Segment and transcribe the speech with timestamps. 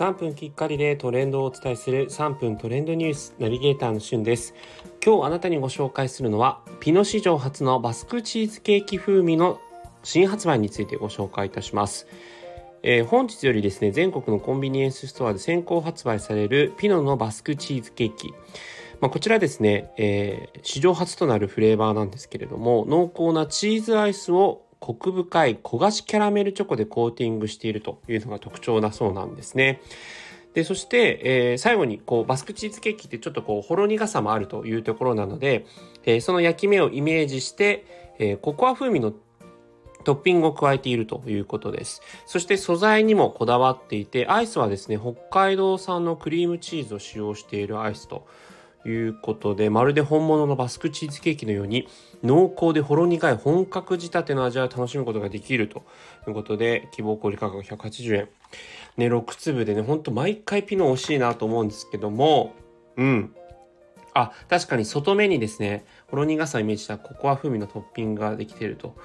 [0.00, 4.54] 3分きっかりでトレンドをお伝えする3分トレンドニュースナビゲーターのしゅんです
[5.04, 9.60] 今日あなたにご紹介するのはピノ史上初のバスクチーズケーキ風味の
[10.02, 12.06] 新発売についてご紹介いたします
[12.82, 18.32] えー、本日よりですね、全国のコンビニエンスストアで先行発売されるピノのバスクチーズケーキ。
[19.02, 29.80] まあ、こちらですね、えー、史上初となるフレーバーなんですけれども、濃厚なチーズアイスをコク深い焦がしキャラメルチョコでコーティングしているというのが特徴だそうなんですね。
[30.54, 35.64] で、そして、えー、最後に、こう、バスクチーズケーキってちょっとこう、ほろ苦さもあるというところなので、
[36.04, 39.12] えー、その焼き目をイメージして、えー、ココア風味の
[40.04, 42.02] トッピングを加えているということです。
[42.26, 48.26] そして素材にもこだわっていて、アイスはですね、北海道産のクリームチーズを使用しているアイスと
[48.86, 51.88] いうことで、まるで本物のバスクチーズケーキのように、
[52.22, 55.82] 濃厚でほろ苦い本格仕立ての味わいを楽しむことができると
[56.26, 58.28] いうことで、希望小売価格180円。
[58.96, 62.54] ね、6粒でね、ほんと毎回ピノ惜しいなと思うんですけども、
[62.96, 63.34] うん。
[64.12, 68.96] あ、確かに外目にですね、ほろ苦さをイメージしたココア風味のトッピングができていると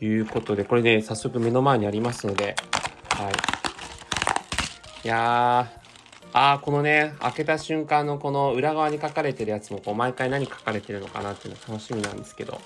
[0.00, 2.54] いうことで、これね、早速目の前にありますので、
[3.10, 3.32] はい。
[5.04, 5.83] いやー、
[6.34, 12.60] ああ、このね、開けた瞬間のこの裏側に書かれてるやつも、こう、毎回何書かれてるのかなっていうの楽しみなんですけど、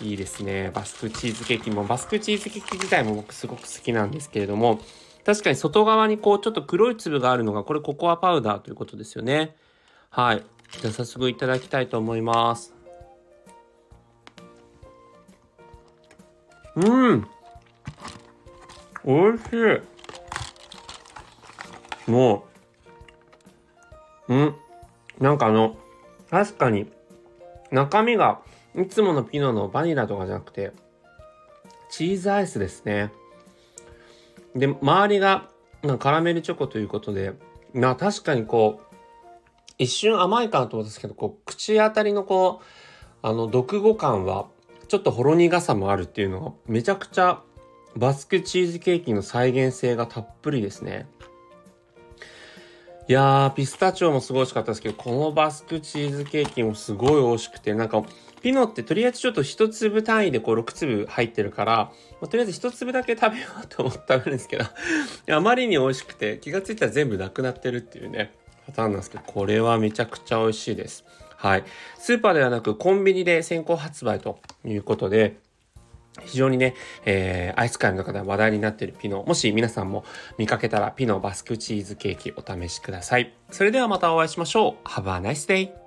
[0.00, 0.72] いいですね。
[0.74, 4.80] バスクチーズケーキも、バスクチーズケーキ自体も僕すごく好きなんですけれども、
[5.24, 9.54] 確かに外側にこう、ちょっと黒い粒があるのが、これココアパウダーということですよね。
[10.10, 10.42] はい。
[10.80, 12.74] じゃあ早速いただきたいと思います。
[16.74, 17.28] うん。
[19.04, 19.52] 美味し
[22.08, 22.10] い。
[22.10, 22.55] もう、
[24.28, 24.54] うん。
[25.20, 25.76] なんかあの、
[26.30, 26.90] 確かに、
[27.70, 28.40] 中身が
[28.76, 30.72] いつものピノのバニラとかじゃなくて、
[31.90, 33.12] チーズアイスですね。
[34.54, 35.48] で、周りが
[35.98, 37.32] カラメルチョコということで、
[37.72, 38.96] まあ確かにこう、
[39.78, 42.64] 一瞬甘いかなと思うんですけど、こう、口当たりのこう、
[43.22, 44.46] あの、毒語感は、
[44.88, 47.42] ちょっとほろ苦さもあるっていうのが、めちゃくちゃ
[47.96, 51.06] バスクチーズケーキの再現性がたっぷりですね。
[53.08, 58.02] いやー、ピスタチオもすごい美味しかったですけど、このバスクチーズケーキもすごい美味しくて、なんか、
[58.42, 64.64] ピノってとりあえずちょっと一粒単位でこう6粒入ってるから、まあ、とりあえず一粒だけ食べようと思って食べるんですけど
[65.34, 68.32] あまりに美味しくて気がついたら全部なくなってるっていうね、
[68.66, 71.04] パターンなんですけど、これはめちゃくちゃ美味しいです。
[71.36, 71.64] はい。
[71.98, 75.38] スーパーではなくコンビニで先行発売ということで、
[76.24, 79.24] 非常にね、えー、アイス界の中で話題になっているピノ。
[79.26, 80.04] もし皆さんも
[80.38, 83.32] 見かけたらピノバスクチーズケーキお試しください。
[83.50, 84.88] それではまたお会いしましょう。
[84.88, 85.85] Have a nice day!